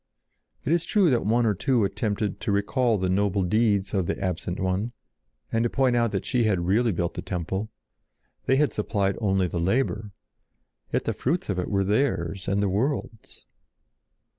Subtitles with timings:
[0.65, 4.19] It is true that one or two attempted to recall the noble deeds of the
[4.19, 4.93] absent one,
[5.51, 7.69] and to point out that she had really built the temple;
[8.47, 10.11] they had supplied only the labor;
[10.91, 13.45] yet the fruits of it were theirs and the world's.